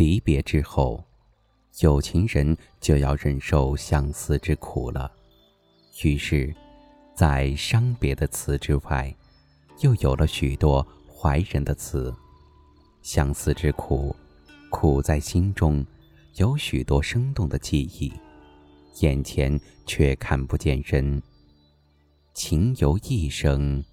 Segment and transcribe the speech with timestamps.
[0.00, 1.04] 离别之后，
[1.80, 5.12] 有情人就要忍受相思之苦了。
[6.02, 6.54] 于是，
[7.14, 9.14] 在伤别的词之外，
[9.80, 12.14] 又有了许多怀人的词。
[13.02, 14.16] 相思之苦，
[14.70, 15.84] 苦在心中，
[16.36, 18.10] 有许多生动的记忆，
[19.00, 21.22] 眼前却看不见人。
[22.32, 23.84] 情由一生，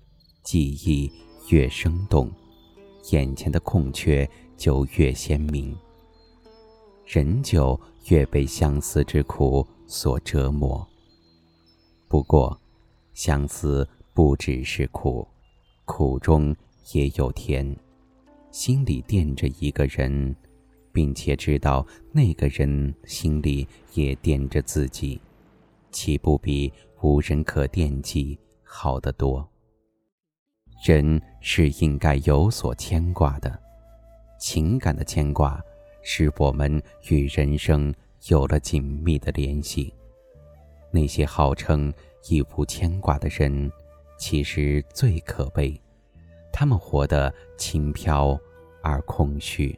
[0.41, 1.11] 记忆
[1.49, 2.31] 越生动，
[3.11, 5.77] 眼前的空缺就越鲜明，
[7.07, 7.79] 人就
[8.09, 10.85] 越被相思之苦所折磨。
[12.09, 12.59] 不过，
[13.13, 15.25] 相思不只是苦，
[15.85, 16.53] 苦中
[16.91, 17.73] 也有甜。
[18.51, 20.35] 心里惦着一个人，
[20.91, 25.21] 并且知道那个人心里也惦着自己，
[25.91, 26.71] 岂不比
[27.01, 29.47] 无人可惦记好得多？
[30.83, 33.57] 人是应该有所牵挂的，
[34.39, 35.61] 情感的牵挂
[36.09, 37.93] 使我们与人生
[38.29, 39.93] 有了紧密的联系。
[40.89, 41.93] 那些号称
[42.29, 43.69] 已无牵挂的人，
[44.17, 45.77] 其实最可悲，
[46.53, 48.39] 他们活得轻飘。
[48.81, 49.77] 而空虚。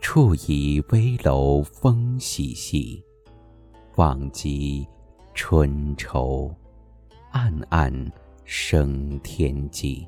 [0.00, 3.00] 处倚危楼风细细，
[3.94, 4.84] 望极
[5.34, 6.52] 春愁，
[7.30, 8.12] 暗暗
[8.44, 10.06] 生天际。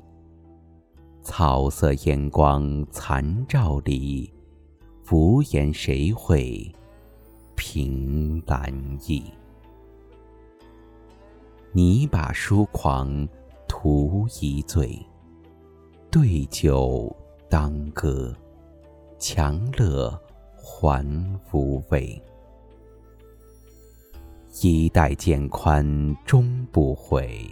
[1.21, 4.31] 草色烟光残照里，
[5.09, 6.69] 无言谁会
[7.55, 8.73] 凭栏
[9.07, 9.23] 意？
[11.71, 13.27] 你把疏狂
[13.69, 14.99] 图一醉，
[16.11, 17.15] 对酒
[17.49, 18.35] 当歌，
[19.17, 20.11] 强乐
[20.57, 21.05] 还
[21.53, 22.21] 无味。
[24.61, 27.49] 衣带渐宽终不悔，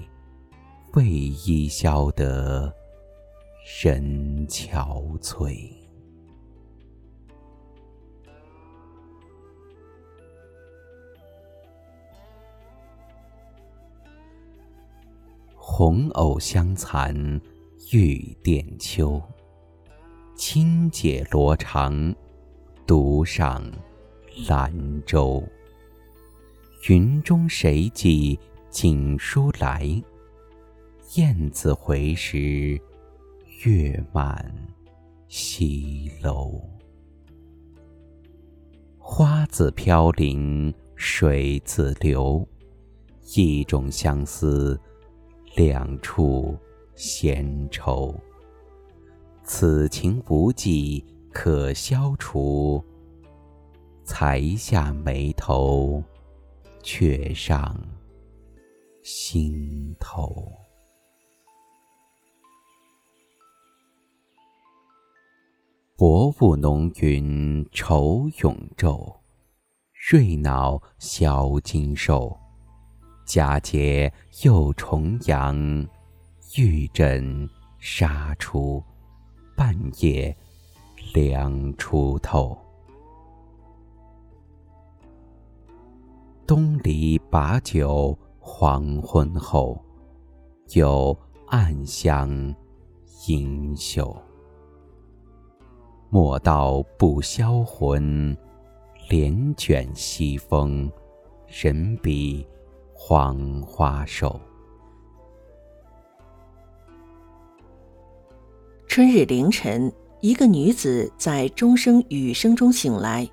[0.94, 2.72] 为伊消得
[3.82, 5.68] 人憔悴。
[15.56, 17.16] 红藕香残
[17.92, 19.20] 玉簟秋，
[20.36, 22.16] 轻解罗裳，
[22.86, 23.64] 独上
[24.48, 24.72] 兰
[25.04, 25.44] 舟。
[26.90, 28.40] 云中谁寄
[28.72, 29.86] 锦书来？
[31.14, 32.82] 雁字回时，
[33.64, 34.52] 月满
[35.28, 36.60] 西楼。
[38.98, 42.44] 花自飘零水自流，
[43.36, 44.80] 一种相思。
[45.56, 46.58] 两处
[46.96, 48.16] 闲愁，
[49.44, 52.84] 此情无计可消除。
[54.04, 56.04] 才下眉头，
[56.84, 57.76] 却上
[59.04, 60.52] 心头。
[65.96, 69.18] 薄雾浓云愁永昼，
[70.10, 72.36] 瑞脑销金兽。
[73.24, 74.12] 佳节
[74.44, 75.56] 又重阳，
[76.58, 77.48] 玉枕
[77.80, 78.84] 纱出，
[79.56, 80.36] 半夜
[81.14, 82.58] 凉初透。
[86.52, 89.82] 东篱把酒黄昏后，
[90.74, 91.18] 有
[91.48, 92.54] 暗香
[93.26, 94.14] 盈袖。
[96.10, 98.38] 莫道不销魂，
[99.08, 100.92] 帘卷西风，
[101.48, 102.46] 人比。
[102.94, 104.38] 黄花瘦。
[108.88, 113.26] 春日凌晨，一个女子在钟声雨声中醒来，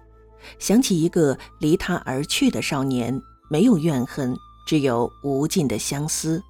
[0.59, 3.21] 想起一个离他而去的少年，
[3.51, 4.37] 没有怨恨，
[4.67, 6.43] 只有无尽的相思。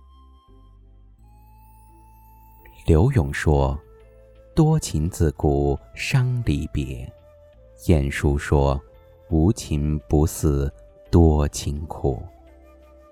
[2.87, 3.78] 刘永说
[4.56, 7.11] ：“多情自古伤离别。”
[7.87, 8.81] 晏殊说
[9.31, 10.72] ：“无情不似
[11.11, 12.22] 多情苦。”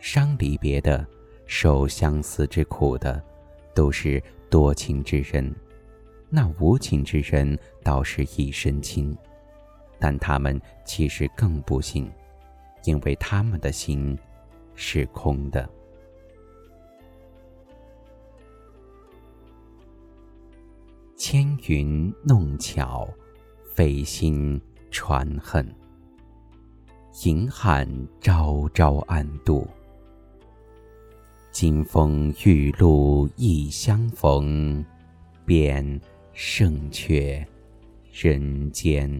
[0.00, 1.06] 伤离别的，
[1.46, 3.22] 受相思之苦的，
[3.75, 5.52] 都是多情之人；
[6.31, 9.16] 那无情之人，倒是一身轻。
[9.98, 12.10] 但他们其实更不幸，
[12.84, 14.19] 因为他们的心
[14.75, 15.69] 是空的。
[21.16, 23.08] 千云弄巧，
[23.75, 24.60] 飞星
[24.90, 25.66] 传恨。
[27.25, 27.88] 银汉
[28.20, 29.66] 朝朝暗度。
[31.50, 34.84] 金风玉露一相逢，
[35.46, 35.98] 便
[36.34, 37.43] 胜却
[38.12, 39.10] 人间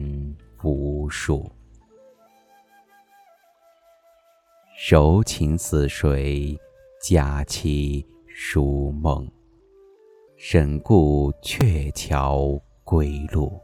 [1.09, 1.51] 数。
[4.89, 6.57] 柔情似水
[7.01, 8.05] 佳期
[8.53, 9.29] 如梦。
[10.37, 13.59] 沈顾鹊桥归路，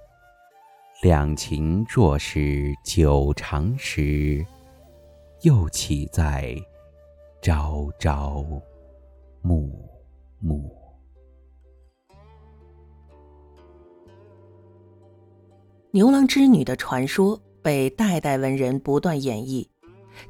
[1.04, 4.44] 两情若是久长时，
[5.44, 6.56] 又岂在
[7.44, 8.44] 朝朝
[9.42, 9.88] 暮
[10.40, 10.83] 暮。
[15.96, 19.68] 牛郎织女的传说被代代文人不断演绎，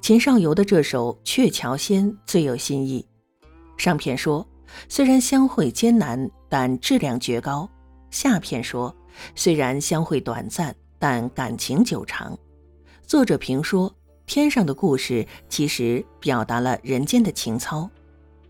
[0.02, 3.08] 秦少游的这首《鹊桥仙》最有新意。
[3.78, 4.46] 上片说，
[4.90, 7.66] 虽然相会艰难，但质量绝高；
[8.12, 8.94] 下片说，
[9.36, 12.38] 虽然相会短暂，但感情久长。
[13.08, 13.90] 作者评说，
[14.26, 17.90] 天上的故事其实表达了人间的情操。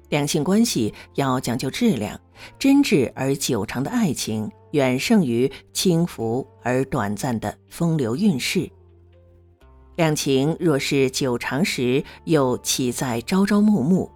[0.10, 2.20] 两性关系要讲究质量，
[2.58, 8.70] 真挚而久长的爱情远胜于轻浮而短暂的风流韵事。
[9.96, 14.10] 两情若是久长时，又岂在朝朝暮暮？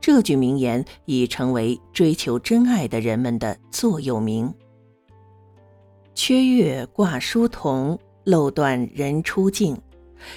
[0.00, 4.52] 这句名言已成为追求真爱的人们的座右铭。
[6.14, 9.80] 缺月挂疏桐，漏断人初静。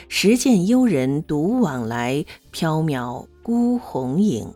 [0.07, 2.23] 时见幽人独往来，
[2.53, 4.49] 缥缈孤鸿影。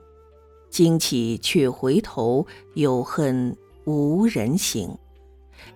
[0.70, 3.56] 惊起却回头，有恨
[3.86, 4.98] 无人省。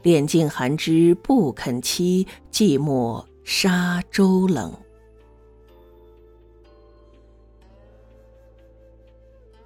[0.04, 4.74] 敛尽寒枝不肯栖，寂寞沙洲冷。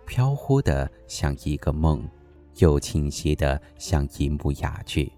[0.06, 2.04] 飘忽的像一个梦，
[2.58, 5.12] 又清晰的像一幕哑剧。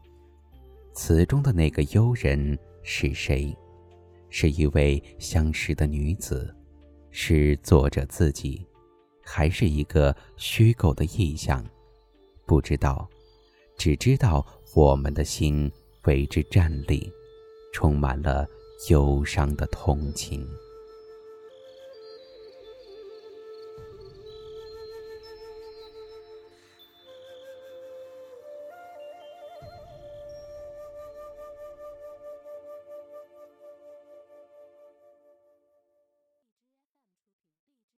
[0.93, 3.55] 词中的那个幽人是谁？
[4.29, 6.53] 是一位相识的女子，
[7.09, 8.65] 是作者自己。
[9.23, 11.65] 还是一个虚构的意象，
[12.51, 13.07] 不知道，
[13.77, 14.45] 只知道
[14.75, 15.71] 我们的心
[16.03, 17.09] 为之站立，
[17.71, 18.45] 充满了
[18.89, 20.45] 忧伤的同情。